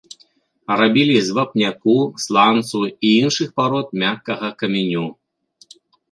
[0.81, 5.05] Рабілі з вапняку, сланцу і іншых парод мяккага каменю.